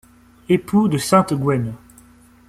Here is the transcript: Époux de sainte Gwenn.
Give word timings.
Époux 0.49 0.87
de 0.87 0.97
sainte 0.97 1.31
Gwenn. 1.35 1.75